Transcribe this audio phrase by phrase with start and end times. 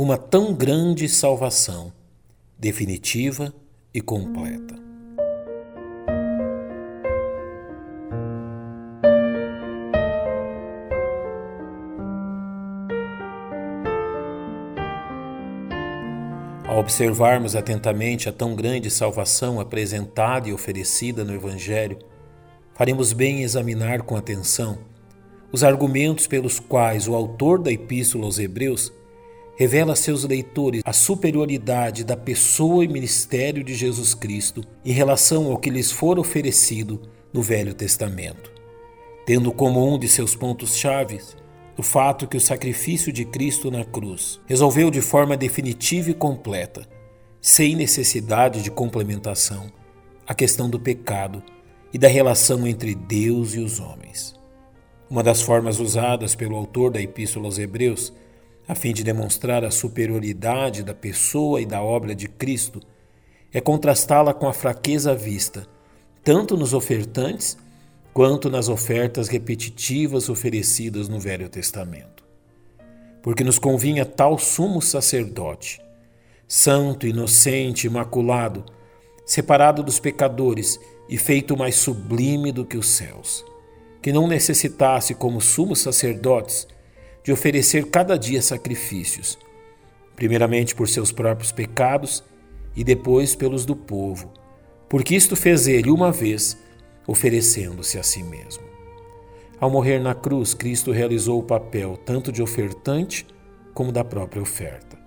[0.00, 1.92] uma tão grande salvação,
[2.56, 3.52] definitiva
[3.92, 4.76] e completa.
[16.64, 21.98] Ao observarmos atentamente a tão grande salvação apresentada e oferecida no Evangelho,
[22.72, 24.78] faremos bem em examinar com atenção
[25.50, 28.92] os argumentos pelos quais o autor da Epístola aos Hebreus
[29.58, 35.50] revela a seus leitores a superioridade da pessoa e ministério de Jesus Cristo em relação
[35.50, 38.52] ao que lhes for oferecido no Velho Testamento,
[39.26, 41.18] tendo como um de seus pontos-chave
[41.76, 46.86] o fato que o sacrifício de Cristo na cruz resolveu de forma definitiva e completa,
[47.40, 49.72] sem necessidade de complementação,
[50.24, 51.42] a questão do pecado
[51.92, 54.36] e da relação entre Deus e os homens.
[55.10, 58.12] Uma das formas usadas pelo autor da Epístola aos Hebreus
[58.68, 62.82] a fim de demonstrar a superioridade da pessoa e da obra de Cristo,
[63.50, 65.66] é contrastá-la com a fraqueza vista,
[66.22, 67.56] tanto nos ofertantes
[68.12, 72.22] quanto nas ofertas repetitivas oferecidas no Velho Testamento.
[73.22, 75.80] Porque nos convinha tal sumo sacerdote,
[76.46, 78.66] santo, inocente, imaculado,
[79.24, 83.42] separado dos pecadores e feito mais sublime do que os céus,
[84.02, 86.66] que não necessitasse, como sumos sacerdotes,
[87.28, 89.38] de oferecer cada dia sacrifícios,
[90.16, 92.24] primeiramente por seus próprios pecados
[92.74, 94.32] e depois pelos do povo,
[94.88, 96.56] porque isto fez ele uma vez,
[97.06, 98.62] oferecendo-se a si mesmo.
[99.60, 103.26] Ao morrer na cruz, Cristo realizou o papel tanto de ofertante
[103.74, 104.98] como da própria oferta.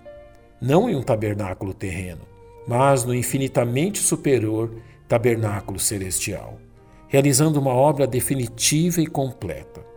[0.61, 2.21] Não em um tabernáculo terreno,
[2.67, 4.75] mas no infinitamente superior
[5.07, 6.59] tabernáculo celestial,
[7.07, 9.89] realizando uma obra definitiva e completa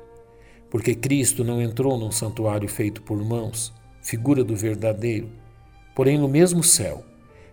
[0.75, 3.73] porque Cristo não entrou num santuário feito por mãos,
[4.03, 5.31] figura do verdadeiro,
[5.95, 7.05] porém no mesmo céu,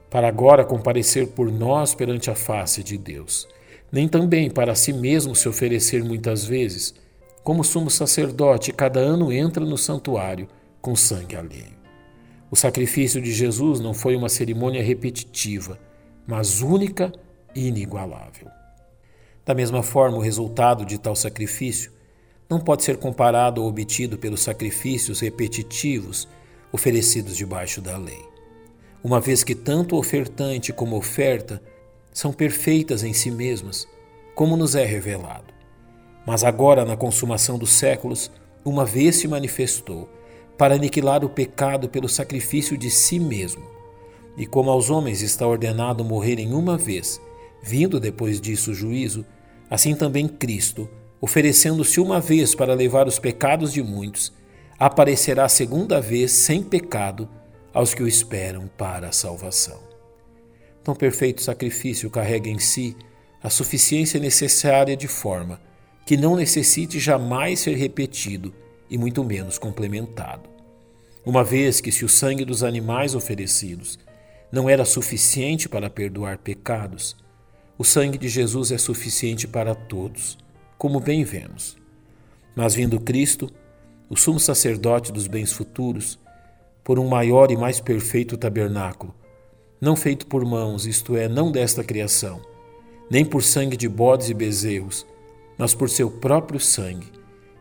[0.09, 3.47] para agora comparecer por nós perante a face de Deus,
[3.91, 6.95] nem também para si mesmo se oferecer muitas vezes,
[7.43, 10.47] como sumo sacerdote cada ano entra no santuário
[10.81, 11.77] com sangue alheio.
[12.49, 15.77] O sacrifício de Jesus não foi uma cerimônia repetitiva,
[16.25, 17.13] mas única
[17.53, 18.47] e inigualável.
[19.45, 22.00] Da mesma forma, o resultado de tal sacrifício
[22.51, 26.27] não pode ser comparado ou obtido pelos sacrifícios repetitivos
[26.69, 28.25] oferecidos debaixo da lei.
[29.01, 31.63] Uma vez que tanto ofertante como oferta
[32.11, 33.87] são perfeitas em si mesmas,
[34.35, 35.45] como nos é revelado.
[36.27, 38.29] Mas agora, na consumação dos séculos,
[38.65, 40.09] uma vez se manifestou
[40.57, 43.63] para aniquilar o pecado pelo sacrifício de si mesmo.
[44.35, 47.21] E como aos homens está ordenado morrerem uma vez,
[47.63, 49.25] vindo depois disso o juízo,
[49.69, 50.89] assim também Cristo
[51.21, 54.33] oferecendo-se uma vez para levar os pecados de muitos,
[54.79, 57.29] aparecerá segunda vez sem pecado
[57.71, 59.79] aos que o esperam para a salvação.
[60.83, 62.97] Tão perfeito sacrifício carrega em si
[63.43, 65.61] a suficiência necessária de forma
[66.03, 68.51] que não necessite jamais ser repetido
[68.89, 70.49] e muito menos complementado.
[71.23, 73.99] Uma vez que, se o sangue dos animais oferecidos
[74.51, 77.15] não era suficiente para perdoar pecados,
[77.77, 80.37] o sangue de Jesus é suficiente para todos
[80.81, 81.77] como bem vemos.
[82.55, 83.51] Mas vindo Cristo,
[84.09, 86.17] o sumo sacerdote dos bens futuros,
[86.83, 89.13] por um maior e mais perfeito tabernáculo,
[89.79, 92.41] não feito por mãos, isto é, não desta criação,
[93.11, 95.05] nem por sangue de bodes e bezerros,
[95.55, 97.11] mas por seu próprio sangue,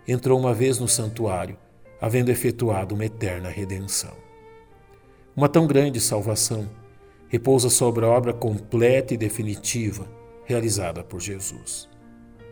[0.09, 1.59] entrou uma vez no santuário,
[2.01, 4.17] havendo efetuado uma eterna redenção.
[5.37, 6.67] Uma tão grande salvação
[7.29, 10.09] repousa sobre a obra completa e definitiva
[10.47, 11.90] realizada por Jesus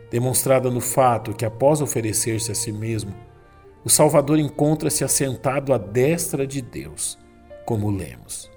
[0.09, 3.13] demonstrada no fato que, após oferecer-se a si mesmo,
[3.83, 7.17] o Salvador encontra-se assentado à destra de Deus,
[7.65, 8.49] como lemos,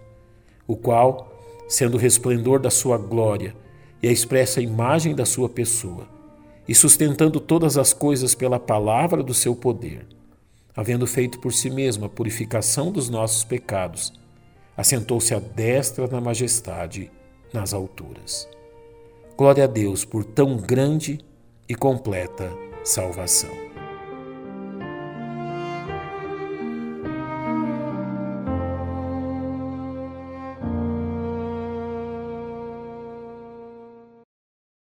[0.67, 1.33] o qual,
[1.69, 3.55] sendo o resplendor da sua glória
[4.03, 6.09] e a expressa imagem da sua pessoa,
[6.67, 10.07] e sustentando todas as coisas pela palavra do seu poder,
[10.75, 14.13] havendo feito por si mesmo a purificação dos nossos pecados,
[14.77, 17.11] assentou-se à destra na majestade
[17.53, 18.49] nas alturas.
[19.37, 21.21] Glória a Deus por tão grande
[21.69, 22.51] e completa
[22.85, 23.51] salvação.